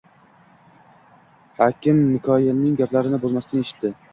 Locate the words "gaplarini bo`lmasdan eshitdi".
2.81-3.97